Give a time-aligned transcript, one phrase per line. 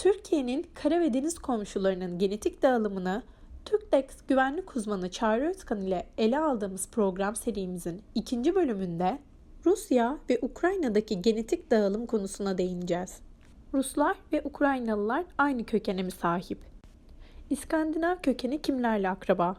[0.00, 3.22] Türkiye'nin kara ve deniz komşularının genetik dağılımını
[3.64, 9.18] Türkdex güvenlik uzmanı Çağrı Özkan ile ele aldığımız program serimizin ikinci bölümünde
[9.66, 13.20] Rusya ve Ukrayna'daki genetik dağılım konusuna değineceğiz.
[13.74, 16.58] Ruslar ve Ukraynalılar aynı kökene mi sahip?
[17.50, 19.56] İskandinav kökeni kimlerle akraba?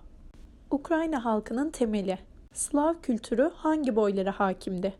[0.71, 2.20] Ukrayna halkının temeli.
[2.53, 4.94] Slav kültürü hangi boylara hakimdi?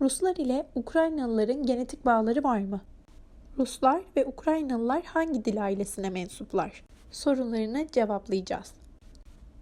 [0.00, 2.80] Ruslar ile Ukraynalıların genetik bağları var mı?
[3.58, 6.82] Ruslar ve Ukraynalılar hangi dil ailesine mensuplar?
[7.10, 8.74] Sorularını cevaplayacağız.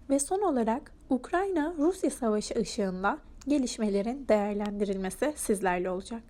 [0.09, 6.21] Ve son olarak Ukrayna-Rusya savaşı ışığında gelişmelerin değerlendirilmesi sizlerle olacak.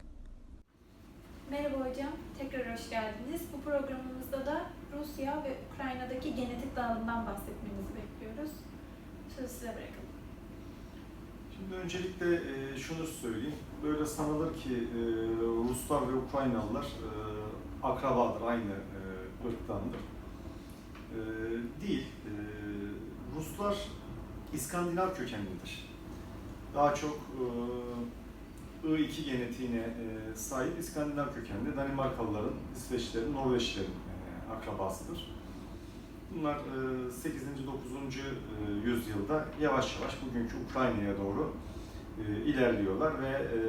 [1.51, 3.41] Merhaba hocam, tekrar hoş geldiniz.
[3.53, 4.65] Bu programımızda da
[4.99, 8.51] Rusya ve Ukrayna'daki genetik dağılımdan bahsetmenizi bekliyoruz.
[9.35, 10.13] Sözü size bırakalım.
[11.55, 13.55] Şimdi öncelikle e, şunu söyleyeyim.
[13.83, 15.01] Böyle sanılır ki e,
[15.69, 17.42] Ruslar ve Ukraynalılar e,
[17.83, 18.99] akrabadır, aynı e,
[19.47, 19.99] ırktandır.
[21.13, 21.19] E,
[21.81, 22.05] değil.
[22.25, 22.31] E,
[23.35, 23.77] Ruslar
[24.53, 25.89] İskandinav kökenlidir.
[26.75, 27.17] Daha çok
[28.83, 35.33] e, I2 genetiğine e, sahip İskandinav kökenli Danimarkalıların, İsveçlilerin, Norveçlilerin e, akrabasıdır.
[36.37, 37.41] Bunlar e, 8.
[37.67, 38.17] 9.
[38.17, 41.53] e, yüzyılda yavaş yavaş bugünkü Ukrayna'ya doğru
[42.19, 43.59] e, ilerliyorlar ve e,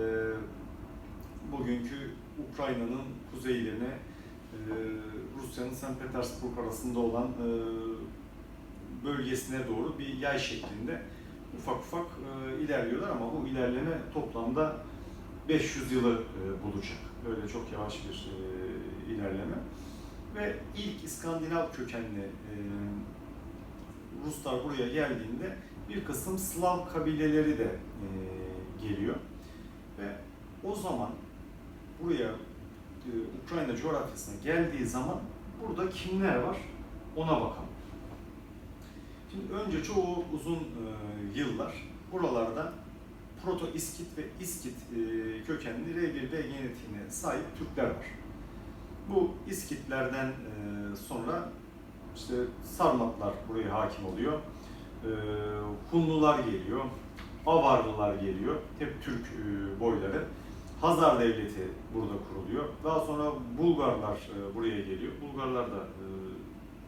[1.53, 2.11] bugünkü
[2.53, 3.03] Ukrayna'nın
[3.33, 4.04] kuzeylerine e,
[5.55, 6.01] Rusya'nın St.
[6.03, 7.47] Petersburg arasında olan e,
[9.05, 11.03] bölgesine doğru bir yay şeklinde
[11.59, 14.77] ufak ufak e, ilerliyorlar ama bu ilerleme toplamda
[15.49, 16.99] 500 yılı e, bulacak.
[17.29, 18.31] Böyle çok yavaş bir
[19.15, 19.57] ilerleme.
[20.35, 22.29] Ve ilk İskandinav kökenli
[24.27, 25.57] Ruslar buraya geldiğinde
[25.89, 27.77] bir kısım Slav kabileleri de
[28.83, 29.17] geliyor.
[29.99, 30.17] Ve
[30.65, 31.11] o zaman
[32.03, 32.31] buraya
[33.45, 35.21] Ukrayna coğrafyasına geldiği zaman
[35.63, 36.57] burada kimler var
[37.17, 37.69] ona bakalım.
[39.31, 41.75] Şimdi önce çoğu uzun e, yıllar
[42.13, 42.73] buralarda
[43.45, 44.99] Proto-İskit ve İskit e,
[45.47, 48.07] kökenli R1B genetiğine sahip Türkler var.
[49.09, 50.33] Bu İskitlerden e,
[51.09, 51.49] sonra
[52.17, 52.35] işte
[52.65, 54.33] Sarmatlar buraya hakim oluyor.
[55.05, 55.11] E,
[55.91, 56.85] Hunlular geliyor.
[57.47, 58.57] Avarlılar geliyor.
[58.79, 60.25] Hep Türk e, boyları.
[60.85, 62.65] Hazar Devleti burada kuruluyor.
[62.85, 65.13] Daha sonra Bulgarlar e, buraya geliyor.
[65.23, 66.05] Bulgarlar da e,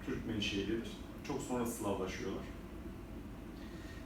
[0.06, 0.90] Türk menşelidir.
[1.26, 2.42] Çok sonra Slavlaşıyorlar.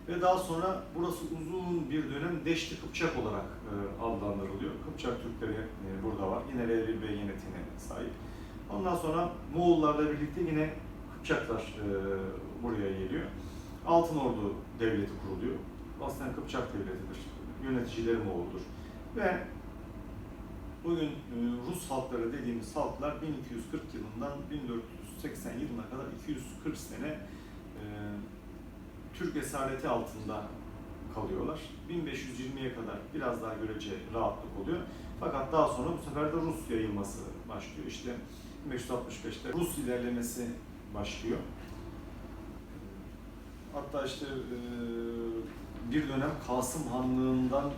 [0.08, 4.70] Ve daha sonra burası uzun bir dönem Deşti Kıpçak olarak e, adlandırılıyor.
[4.84, 5.66] Kıpçak Türkleri
[6.04, 6.42] burada var.
[6.52, 8.10] Yine R1B genetiğine sahip.
[8.72, 10.74] Ondan sonra Moğollarla birlikte yine
[11.14, 11.74] Kıpçaklar
[12.62, 13.24] buraya geliyor.
[13.86, 15.56] Altın Ordu Devleti kuruluyor.
[16.02, 17.18] Aslında Kıpçak Devleti'dir.
[17.64, 18.60] Yöneticileri Moğol'dur.
[19.16, 19.40] Ve
[20.84, 21.36] bugün e,
[21.70, 27.84] Rus halkları dediğimiz halklar 1240 yılından 1480 yılına kadar 240 sene e,
[29.14, 30.44] Türk esareti altında
[31.14, 31.60] kalıyorlar.
[31.91, 34.78] 1520'ye kadar biraz daha görece rahatlık oluyor.
[35.20, 37.18] Fakat daha sonra bu sefer de Rus yayılması
[37.48, 37.86] başlıyor.
[37.88, 38.10] İşte
[38.70, 40.47] 1565'te Rus ilerlemesi
[40.94, 41.38] başlıyor.
[43.72, 44.58] Hatta işte e,
[45.92, 47.70] bir dönem Kasım Hanlığı'ndan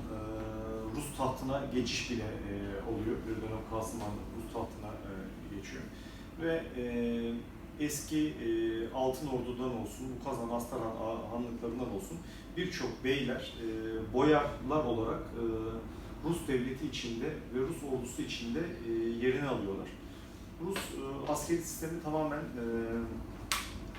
[0.97, 2.55] Rus tahtına geçiş bile e,
[2.91, 3.17] oluyor.
[3.29, 5.13] Bir dönem Kasım Hanlığı Rus tahtına e,
[5.57, 5.83] geçiyor.
[6.41, 6.85] Ve e,
[7.85, 8.49] eski e,
[8.95, 10.97] Altın Ordu'dan olsun, bu Kazan Astaran
[11.31, 12.19] hanlıklarından olsun
[12.57, 13.69] birçok beyler e,
[14.13, 15.45] boyarlar olarak e,
[16.29, 18.93] Rus devleti içinde ve Rus ordusu içinde e,
[19.27, 19.89] yerini alıyorlar.
[20.67, 22.65] Rus e, askeri sistemi tamamen e,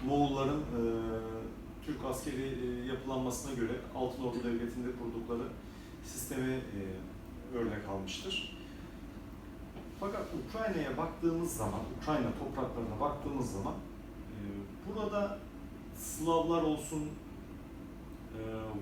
[0.08, 0.82] Moğolların e,
[1.86, 5.44] Türk askeri e, yapılanmasına göre Altın Ordu Devleti'nde kurdukları
[6.06, 8.58] sistemi e, örnek almıştır.
[10.00, 14.44] Fakat Ukrayna'ya baktığımız zaman, Ukrayna topraklarına baktığımız zaman e,
[14.88, 15.40] burada
[15.96, 18.40] Slavlar olsun, e,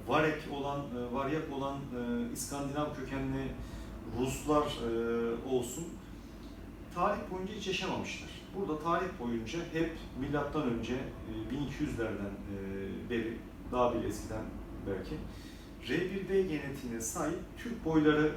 [0.07, 3.47] Varek olan, e, Varyak olan e, İskandinav kökenli
[4.19, 4.77] Ruslar
[5.49, 5.85] olsun
[6.95, 8.29] tarih boyunca hiç yaşamamışlar.
[8.55, 13.37] Burada tarih boyunca hep milattan önce e, 1200'lerden e, beri,
[13.71, 14.43] daha bile eskiden
[14.87, 15.15] belki
[15.87, 18.31] R1B genetiğine sahip Türk boyları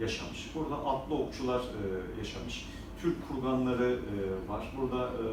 [0.00, 0.50] yaşamış.
[0.54, 2.66] Burada atlı okçular e, yaşamış.
[3.02, 4.72] Türk kurganları e, var.
[4.76, 5.26] Burada e,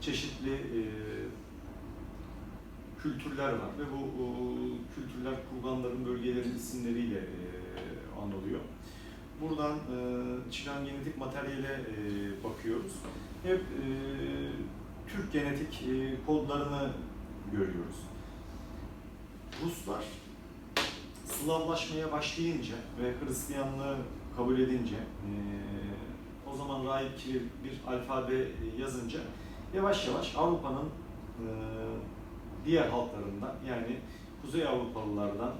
[0.00, 0.82] çeşitli e,
[3.02, 4.26] kültürler var ve bu o,
[4.94, 7.24] kültürler kurganların bölgelerin isimleriyle e,
[8.22, 8.60] anılıyor.
[9.40, 11.94] Buradan e, çıkan genetik materyale e,
[12.44, 12.92] bakıyoruz.
[13.42, 13.86] Hep e,
[15.08, 16.92] Türk genetik e, kodlarını
[17.52, 17.96] görüyoruz.
[19.64, 20.04] Ruslar
[21.44, 23.96] Slavlaşmaya başlayınca ve Hristiyanlığı
[24.36, 24.96] kabul edince
[26.52, 28.48] o zaman Rahip Kiril bir alfabe
[28.78, 29.18] yazınca
[29.74, 30.88] yavaş yavaş Avrupa'nın
[32.66, 33.96] diğer halklarından yani
[34.42, 35.52] Kuzey Avrupalılardan,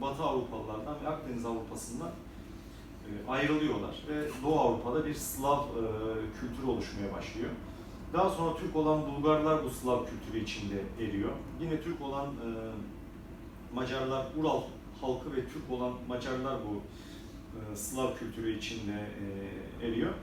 [0.00, 2.10] Batı Avrupalılardan ve Akdeniz Avrupa'sından
[3.28, 5.64] ayrılıyorlar ve Doğu Avrupa'da bir Slav
[6.40, 7.50] kültürü oluşmaya başlıyor.
[8.12, 11.32] Daha sonra Türk olan Bulgarlar bu Slav kültürü içinde eriyor.
[11.60, 12.26] Yine Türk olan
[13.74, 14.62] Macarlar, Ural
[15.00, 16.82] halkı ve Türk olan Macarlar bu
[17.58, 19.06] e, Slav kültürü içinde
[19.82, 20.14] e, eriyor.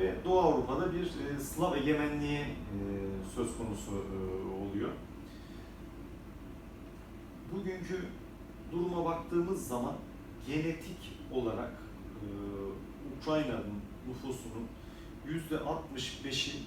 [0.00, 2.46] Ve Doğu Avrupa'da bir e, Slav egemenliği e,
[3.36, 4.16] söz konusu e,
[4.62, 4.90] oluyor.
[7.52, 8.00] Bugünkü
[8.72, 9.94] duruma baktığımız zaman
[10.46, 10.98] genetik
[11.32, 11.72] olarak
[12.22, 12.26] e,
[13.20, 14.66] Ukrayna'nın nüfusunun
[15.26, 16.62] yüzde 65'i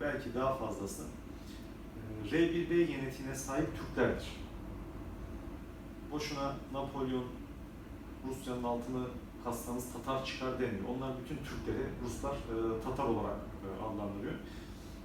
[0.00, 1.02] belki daha fazlası
[2.24, 4.45] e, R1B genetiğine sahip Türklerdir.
[6.12, 7.24] Boşuna Napolyon
[8.28, 9.06] Rusya'nın altını
[9.44, 10.84] kassanız Tatar çıkar demiyor.
[10.96, 14.34] Onlar bütün Türkleri Ruslar e, Tatar olarak e, adlandırıyor.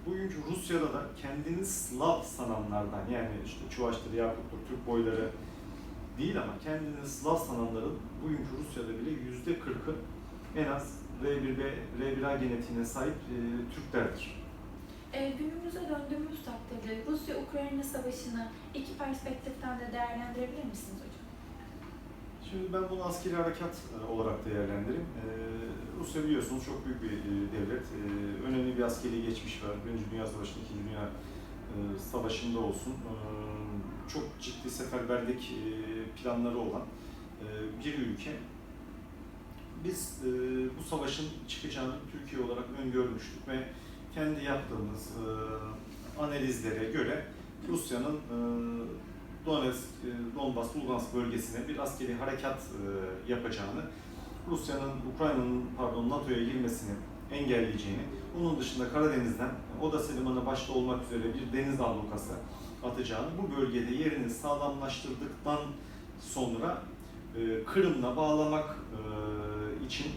[0.06, 5.30] Bugünkü Rusya'da da kendini Slav sananlardan yani işte Çuvaştır, Yakuttur, Türk boyları
[6.18, 9.96] değil ama kendini Slav sananların bugünkü Rusya'da bile yüzde kırkı
[10.56, 13.38] en az R1B, R1A genetiğine sahip e,
[13.76, 14.42] Türklerdir.
[15.14, 21.26] E, günümüze döndüğümüz takdirde Rusya-Ukrayna savaşını iki perspektiften de değerlendirebilir misiniz hocam?
[22.50, 23.76] Şimdi ben bunu askeri harekat
[24.12, 25.02] olarak değerlendiririm.
[25.02, 25.26] E,
[26.00, 27.84] Rusya biliyorsunuz çok büyük bir e, devlet.
[27.84, 28.00] E,
[28.48, 29.72] önemli bir askeri geçmiş var.
[29.86, 32.92] Birinci Dünya Savaşı'nda, İkinci Dünya e, Savaşı'nda olsun.
[32.92, 33.16] E,
[34.14, 36.82] çok ciddi seferberlik e, planları olan
[37.42, 37.46] e,
[37.86, 38.32] bir ülke.
[39.84, 40.30] Biz e,
[40.80, 43.68] bu savaşın çıkacağını Türkiye olarak öngörmüştük ve
[44.16, 47.26] kendi yaptığımız e, analizlere göre
[47.68, 48.38] Rusya'nın e,
[49.46, 53.82] Donetsk, e, Donbas, Lugansk bölgesine bir askeri harekat e, yapacağını,
[54.50, 56.92] Rusya'nın, Ukrayna'nın pardon NATO'ya girmesini
[57.32, 58.02] engelleyeceğini,
[58.40, 59.50] bunun dışında Karadeniz'den
[59.82, 62.34] Odessa Limanı başta olmak üzere bir deniz ablukası
[62.84, 65.60] atacağını, bu bölgede yerini sağlamlaştırdıktan
[66.20, 66.82] sonra
[67.66, 68.78] Kırım'la bağlamak
[69.88, 70.08] için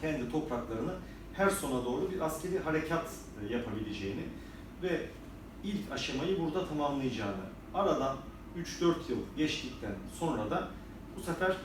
[0.00, 0.94] kendi topraklarını
[1.36, 3.06] her sona doğru bir askeri harekat
[3.42, 4.22] e, yapabileceğini
[4.82, 5.00] ve
[5.64, 7.44] ilk aşamayı burada tamamlayacağını,
[7.74, 8.16] aradan
[8.80, 10.68] 3-4 yıl geçtikten sonra da
[11.16, 11.56] bu sefer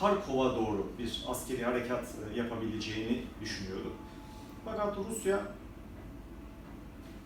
[0.00, 3.92] Harkov'a doğru bir askeri harekat e, yapabileceğini düşünüyordu.
[4.64, 5.40] Fakat Rusya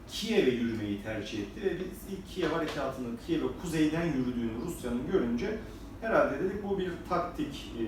[0.08, 5.58] Kiev'e yürümeyi tercih etti ve biz ilk Kiev harekatının Kiev'e kuzeyden yürüdüğünü Rusya'nın görünce
[6.00, 7.84] herhalde dedik bu bir taktik e,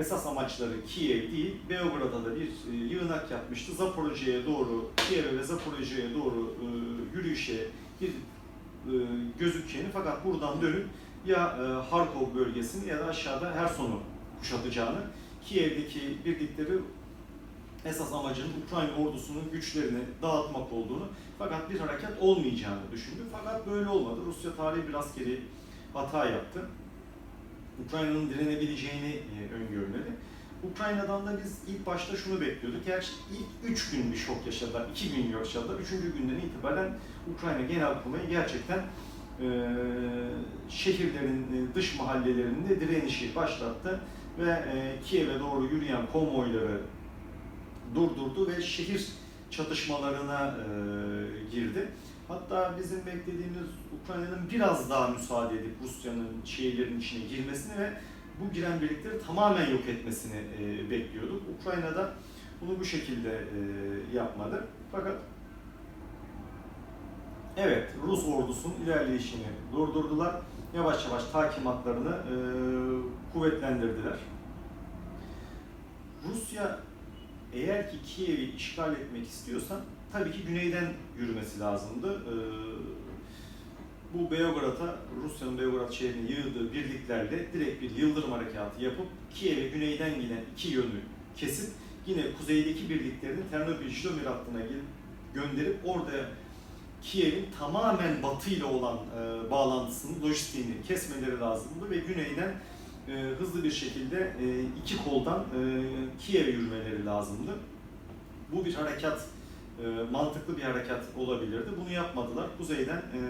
[0.00, 3.72] esas amaçları Kiev değil, Beograd'a da bir e, yığınak yapmıştı.
[3.72, 6.66] Zaporojye'ye doğru, Kiev'e ve Zaporojye'ye doğru e,
[7.16, 7.66] yürüyüşe
[8.00, 8.12] bir e,
[9.38, 10.86] gözükeceğini fakat buradan dönüp
[11.26, 11.58] ya
[11.90, 14.00] Harkov bölgesini ya da aşağıda Herson'u
[14.38, 15.00] kuşatacağını,
[15.44, 16.78] Kiev'deki birlikleri
[17.84, 21.08] esas amacının Ukrayna ordusunun güçlerini dağıtmak olduğunu
[21.38, 23.20] fakat bir harekat olmayacağını düşündü.
[23.32, 24.20] Fakat böyle olmadı.
[24.26, 25.40] Rusya tarihi bir askeri
[25.92, 26.60] hata yaptı.
[27.86, 30.12] Ukrayna'nın direnebileceğini e, öngörmeli.
[30.70, 32.86] Ukrayna'dan da biz ilk başta şunu bekliyorduk.
[32.86, 35.80] Gerçi ilk üç gün bir şok yaşadılar, iki gün yaşadılar.
[35.80, 36.92] Üçüncü günden itibaren
[37.34, 39.48] Ukrayna Genelkurmayı gerçekten e,
[40.68, 44.00] şehirlerin e, dış mahallelerinde direnişi başlattı
[44.38, 46.80] ve e, Kiev'e doğru yürüyen konvoyları
[47.94, 49.08] durdurdu ve şehir
[49.50, 50.66] çatışmalarına e,
[51.52, 51.88] girdi.
[52.28, 53.68] Hatta bizim beklediğimiz
[54.04, 57.92] Ukrayna'nın biraz daha müsaade edip Rusya'nın şehirlerin içine girmesini ve
[58.40, 61.42] bu giren birlikleri tamamen yok etmesini e, bekliyorduk.
[61.60, 62.12] Ukrayna'da
[62.60, 64.66] bunu bu şekilde e, yapmadı.
[64.92, 65.16] Fakat
[67.56, 70.34] evet Rus ordusunun ilerleyişini durdurdular.
[70.74, 72.34] Yavaş yavaş takimatlarını e,
[73.32, 74.16] kuvvetlendirdiler.
[76.28, 76.78] Rusya
[77.52, 79.80] eğer ki Kiev'i işgal etmek istiyorsa
[80.12, 82.22] tabii ki güneyden yürümesi lazımdı.
[82.26, 82.30] Ee,
[84.14, 90.40] bu Beograd'a, Rusya'nın Beograd şehrine yığdığı birliklerle direkt bir yıldırım harekatı yapıp Kiev'e güneyden gelen
[90.54, 91.00] iki yönü
[91.36, 91.70] kesip
[92.06, 94.60] yine kuzeydeki birliklerini Ternopil Jilomir hattına
[95.34, 96.12] gönderip orada
[97.02, 102.54] Kiev'in tamamen batı ile olan e, bağlantısını, lojistiğini kesmeleri lazımdı ve güneyden
[103.08, 104.46] e, hızlı bir şekilde e,
[104.84, 105.60] iki koldan e,
[106.20, 107.50] Kiev'e yürümeleri lazımdı.
[108.52, 109.26] Bu bir harekat,
[109.84, 111.70] e, mantıklı bir harekat olabilirdi.
[111.80, 112.46] Bunu yapmadılar.
[112.58, 113.20] Kuzeyden e,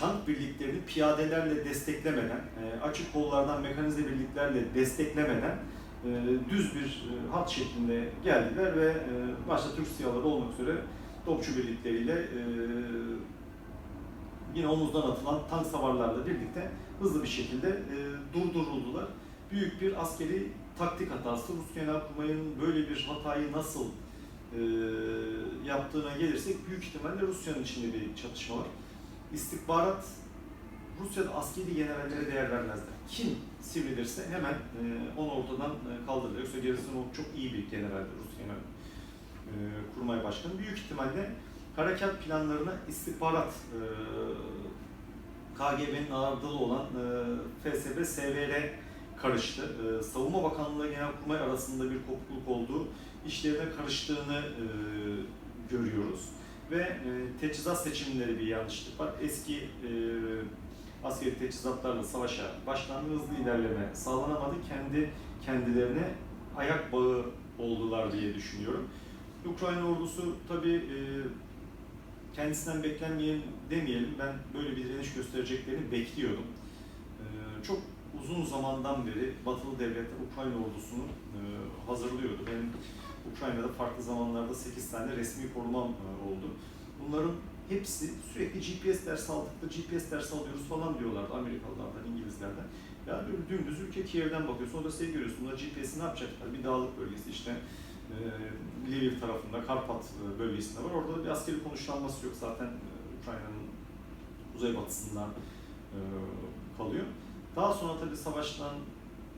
[0.00, 5.58] tank birliklerini piyadelerle desteklemeden, e, açık kollardan mekanize birliklerle desteklemeden
[6.04, 6.10] e,
[6.50, 8.94] düz bir e, hat şeklinde geldiler ve
[9.48, 10.76] başta Türk siyaları olmak üzere
[11.26, 12.28] topçu birlikleriyle
[14.54, 17.78] yine omuzdan atılan tank savarlarla birlikte hızlı bir şekilde
[18.34, 19.06] durduruldular.
[19.50, 21.52] büyük bir askeri taktik hatası.
[21.52, 24.60] Rus Genelkurmay'ın böyle bir hatayı nasıl e,
[25.66, 28.66] yaptığına gelirsek büyük ihtimalle Rusya'nın içinde bir çatışma var.
[29.32, 30.04] İstihbarat
[31.00, 32.94] Rusya'da askeri generallere değer vermezler.
[33.08, 33.26] Kim
[33.60, 34.82] sivrilirse hemen e,
[35.16, 36.38] onu ortadan e, kaldırır.
[36.38, 39.54] Yoksa Gerasimov çok iyi bir generaldir Rus Genel e,
[39.94, 40.58] Kurmay Başkanı.
[40.58, 41.30] Büyük ihtimalle
[41.76, 43.80] harekat planlarına istihbarat e,
[45.58, 46.86] KGB'nin ağırlığı olan
[47.64, 48.70] e, FSB, SVR
[49.22, 49.62] karıştı.
[49.62, 52.88] E, Savunma Bakanlığı Genelkurmay arasında bir kopukluk olduğu,
[53.26, 54.64] işlerine karıştığını e,
[55.70, 56.28] görüyoruz.
[56.70, 57.00] Ve e,
[57.40, 59.10] teçhizat seçimleri bir yanlışlık var.
[59.22, 59.90] Eski e,
[61.04, 64.54] askeri teçhizatlarla savaşa başlandı, hızlı ilerleme sağlanamadı.
[64.68, 65.10] Kendi
[65.46, 66.14] kendilerine
[66.56, 67.24] ayak bağı
[67.58, 68.88] oldular diye düşünüyorum.
[69.46, 70.96] Ukrayna ordusu tabii e,
[72.36, 76.46] kendisinden beklenmeyen demeyelim, ben böyle bir direniş göstereceklerini bekliyordum.
[77.20, 77.24] E,
[77.64, 77.78] çok
[78.18, 81.04] uzun zamandan beri Batılı devletler Ukrayna ordusunu
[81.36, 81.40] e,
[81.86, 82.42] hazırlıyordu.
[82.46, 82.72] Benim
[83.32, 86.46] Ukrayna'da farklı zamanlarda 8 tane resmi korumam e, oldu.
[87.00, 87.32] Bunların
[87.68, 92.66] hepsi sürekli GPS ders aldık da GPS ders alıyoruz falan diyorlardı Amerikalılardan, İngilizlerden.
[93.06, 96.52] Ya böyle dümdüz ülke Kiev'den bakıyorsun, o da şey görüyorsun, bunlar GPS'i ne yapacaklar?
[96.58, 97.56] Bir dağlık bölgesi işte
[98.10, 98.16] e,
[98.90, 100.90] Lviv tarafında, Karpat e, bölgesinde var.
[100.90, 102.34] Orada da bir askeri konuşlanması yok.
[102.40, 102.88] Zaten e,
[103.22, 103.66] Ukrayna'nın
[104.52, 105.98] kuzeybatısından e,
[106.78, 107.04] kalıyor.
[107.56, 108.74] Daha sonra tabii savaştan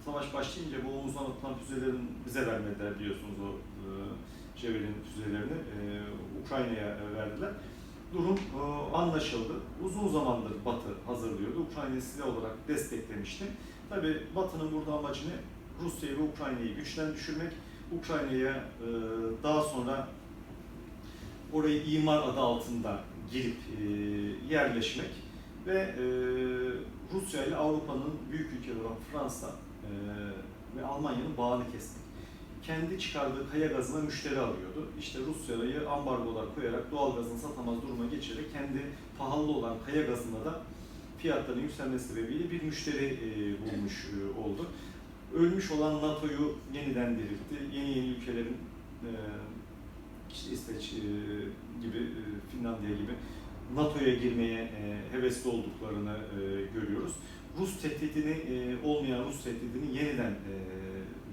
[0.04, 3.86] savaş başlayınca bu omuzdan atılan füzelerin bize vermediler biliyorsunuz o e,
[4.56, 5.82] Javelin füzelerini e,
[6.44, 7.50] Ukrayna'ya verdiler.
[8.14, 9.52] Durum e, anlaşıldı.
[9.84, 11.66] Uzun zamandır Batı hazırlıyordu.
[11.70, 13.44] Ukrayna'yı silah olarak desteklemişti.
[13.88, 15.34] Tabii Batı'nın burada amacı ne?
[15.84, 17.52] Rusya'yı ve Ukrayna'yı güçten düşürmek.
[17.98, 18.88] Ukrayna'ya e,
[19.42, 20.08] daha sonra
[21.52, 23.00] orayı imar adı altında
[23.32, 23.84] girip e,
[24.54, 25.10] yerleşmek
[25.66, 26.04] ve e,
[27.14, 29.90] Rusya ile Avrupa'nın büyük ülkeleri olan Fransa e,
[30.76, 32.02] ve Almanya'nın bağını kesmek.
[32.62, 34.88] Kendi çıkardığı kaya gazına müşteri alıyordu.
[34.98, 38.82] İşte Rusya'yı ambargolar koyarak doğal gazını satamaz duruma geçirerek kendi
[39.18, 40.60] pahalı olan kaya gazına da
[41.18, 44.66] fiyatların yükselmesi sebebiyle bir müşteri e, bulmuş e, oldu.
[45.34, 47.76] Ölmüş olan NATO'yu yeniden diriltti.
[47.76, 48.56] Yeni yeni ülkelerin
[49.02, 49.10] e,
[50.32, 51.02] işte İsveç e,
[51.82, 53.12] gibi, e, Finlandiya gibi
[53.76, 56.40] NATO'ya girmeye e, hevesli olduklarını e,
[56.74, 57.12] görüyoruz.
[57.58, 60.34] Rus tehdidini, e, olmayan Rus tehdidini yeniden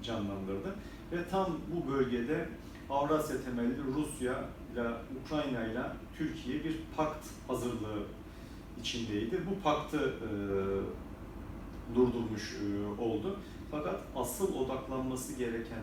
[0.02, 0.74] canlandırdı.
[1.12, 2.48] Ve tam bu bölgede
[2.90, 4.82] Avrasya temelli Rusya ile
[5.24, 5.82] Ukrayna ile
[6.18, 8.02] Türkiye bir pakt hazırlığı
[8.80, 9.40] içindeydi.
[9.50, 10.14] Bu paktı
[11.94, 12.56] durdurmuş
[12.98, 13.36] oldu.
[13.70, 15.82] Fakat asıl odaklanması gereken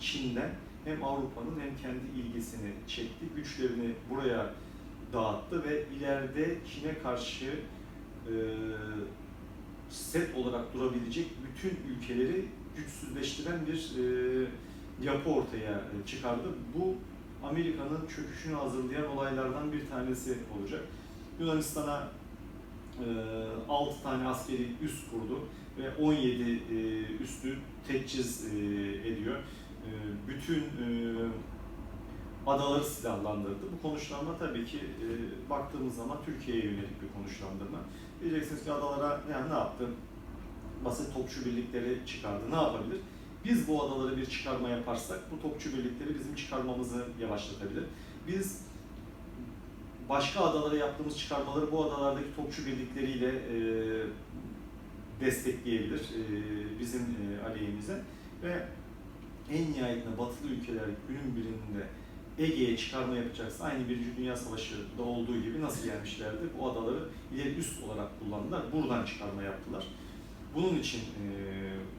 [0.00, 0.50] Çin'den
[0.84, 4.54] hem Avrupa'nın hem kendi ilgisini çekti, güçlerini buraya
[5.14, 7.44] dağıttı ve ileride Çin'e karşı
[8.26, 8.34] e,
[9.90, 12.44] set olarak durabilecek bütün ülkeleri
[12.76, 14.46] güçsüzleştiren bir e,
[15.02, 16.48] yapı ortaya çıkardı.
[16.78, 16.94] Bu
[17.48, 20.80] Amerika'nın çöküşünü hazırlayan olaylardan bir tanesi olacak.
[21.40, 22.08] Yunanistan'a
[23.04, 23.08] e,
[23.68, 25.40] 6 tane askeri üs kurdu
[25.78, 26.56] ve 17 e,
[27.22, 28.58] üstü teçhiz e,
[29.08, 29.36] ediyor.
[29.36, 29.90] E,
[30.28, 30.86] bütün e,
[32.46, 33.72] adaları silahlandırdı.
[33.72, 37.78] Bu konuşlanma tabii ki e, baktığımız zaman Türkiye'ye yönelik bir konuşlandırma.
[38.20, 39.88] Diyeceksiniz ki adalara yani ne yaptı?
[40.84, 42.50] Basit topçu birlikleri çıkardı.
[42.50, 43.00] Ne yapabilir?
[43.44, 47.84] Biz bu adaları bir çıkarma yaparsak bu topçu birlikleri bizim çıkarmamızı yavaşlatabilir.
[48.28, 48.60] Biz
[50.08, 53.56] başka adalara yaptığımız çıkarmaları bu adalardaki topçu birlikleriyle e,
[55.20, 58.02] destekleyebilir e, bizim e, aleyhimize
[58.42, 58.66] ve
[59.50, 61.86] en nihayetinde batılı ülkeler günün birinde
[62.38, 66.42] Ege'ye çıkarma yapacaksa aynı Birinci Dünya Savaşı'da olduğu gibi nasıl gelmişlerdi?
[66.58, 68.62] Bu adaları ileri üst olarak kullandılar.
[68.72, 69.86] Buradan çıkarma yaptılar.
[70.54, 71.26] Bunun için e,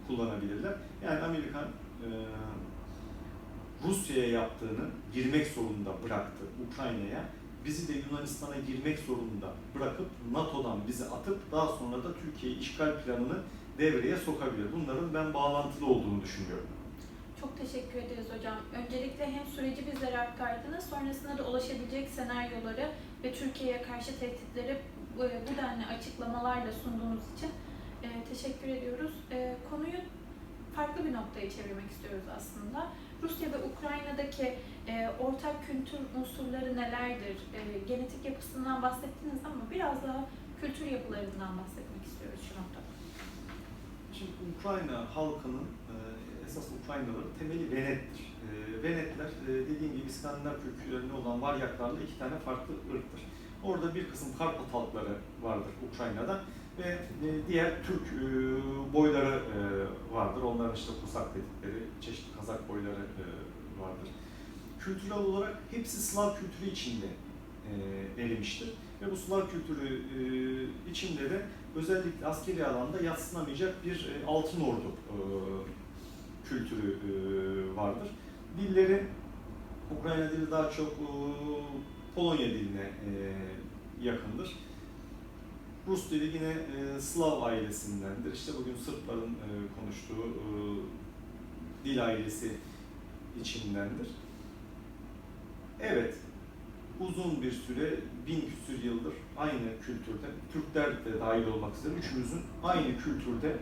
[0.08, 0.74] kullanabilirler.
[1.06, 1.60] Yani Amerika
[2.01, 2.08] e,
[3.88, 7.30] Rusya'ya yaptığını girmek zorunda bıraktı Ukrayna'ya.
[7.65, 13.38] Bizi de Yunanistan'a girmek zorunda bırakıp NATO'dan bizi atıp daha sonra da Türkiye işgal planını
[13.77, 14.65] devreye sokabilir.
[14.75, 16.68] Bunların ben bağlantılı olduğunu düşünüyorum.
[17.42, 18.58] Çok teşekkür ederiz hocam.
[18.75, 22.92] Öncelikle hem süreci bizlere aktardınız, sonrasında da ulaşabilecek senaryoları
[23.24, 24.77] ve Türkiye'ye karşı tehditleri
[25.18, 27.51] bu bu denli açıklamalarla sunduğunuz için
[28.04, 29.13] e, teşekkür ediyoruz.
[29.32, 30.00] E, konuyu
[30.75, 32.88] farklı bir noktaya çevirmek istiyoruz aslında.
[33.22, 34.56] Rusya ve Ukrayna'daki
[34.88, 37.38] e, ortak kültür unsurları nelerdir?
[37.58, 40.25] E, genetik yapısından bahsettiniz ama biraz daha
[40.62, 42.95] kültür yapılarından bahsetmek istiyoruz şu noktada.
[44.17, 45.95] Şimdi Ukrayna halkının e,
[46.45, 48.34] esas Ukraynalıların temeli Venet'tir.
[48.45, 53.22] E, Venetler e, dediğim gibi İskandinav köklerinde olan Varyaklarla iki tane farklı ırktır.
[53.63, 56.41] Orada bir kısım Karpat halkları vardır Ukrayna'da.
[56.79, 56.98] ve
[57.48, 58.13] diğer Türk
[58.93, 59.41] boyları
[60.12, 60.41] vardır.
[60.41, 63.05] Onların işte kusak dedikleri çeşitli Kazak boyları
[63.79, 64.10] vardır.
[64.79, 67.07] Kültürel olarak hepsi Slav kültürü içinde
[68.17, 68.74] erimiştir.
[69.01, 70.01] Ve bu Slav kültürü
[70.92, 75.18] içinde de özellikle askeri alanda yatsınamayacak bir e, altın ordu e,
[76.50, 78.10] kültürü e, vardır.
[78.58, 79.04] Dilleri
[80.00, 81.10] Ukrayna dili daha çok e,
[82.15, 83.12] Polonya diline e,
[84.01, 84.56] yakındır.
[85.88, 88.34] Rus dili yine e, Slav ailesindendir.
[88.34, 89.50] İşte bugün Sırpların e,
[89.80, 90.50] konuştuğu e,
[91.86, 92.51] dil ailesi
[93.42, 94.08] içindendir.
[95.80, 96.15] Evet,
[97.00, 97.94] uzun bir süre,
[98.28, 103.56] bin küsür yıldır aynı kültürde, Türkler de dahil olmak üzere üçümüzün aynı kültürde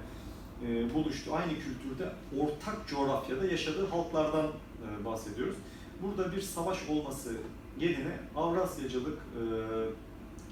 [0.67, 5.55] e, buluştu, aynı kültürde ortak coğrafyada yaşadığı halklardan e, bahsediyoruz.
[6.01, 7.33] Burada bir savaş olması
[7.79, 9.43] yerine Avrasyacılık e,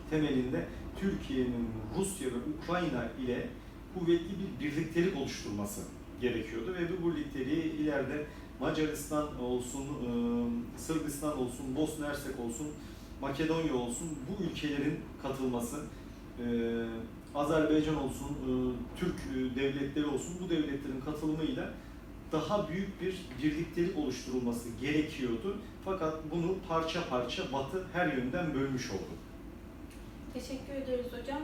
[0.09, 0.65] temelinde
[0.99, 3.47] Türkiye'nin Rusya ve Ukrayna ile
[3.93, 5.81] kuvvetli bir birliktelik oluşturması
[6.21, 8.25] gerekiyordu ve bu birlikteliği ileride
[8.61, 10.09] Macaristan olsun, e,
[10.79, 12.67] Sırbistan olsun, Bosna Hersek olsun,
[13.21, 15.77] Makedonya olsun bu ülkelerin katılması,
[16.39, 16.45] e,
[17.35, 18.51] Azerbaycan olsun, e,
[18.99, 19.15] Türk
[19.55, 21.69] devletleri olsun bu devletlerin katılımıyla
[22.31, 25.57] daha büyük bir birliktelik oluşturulması gerekiyordu.
[25.85, 29.13] Fakat bunu parça parça Batı her yönden bölmüş oldu.
[30.33, 31.41] Teşekkür ederiz hocam.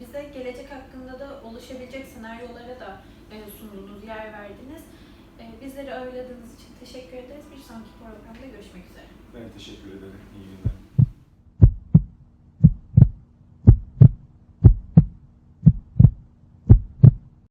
[0.00, 4.82] Bize gelecek hakkında da oluşabilecek senaryolara da e, sundunuz, yer verdiniz.
[5.40, 7.44] Ee, bizleri ağırladığınız için teşekkür ederiz.
[7.56, 9.06] Bir sonraki programda görüşmek üzere.
[9.34, 10.20] Ben teşekkür ederim.
[10.36, 10.73] İyi günler.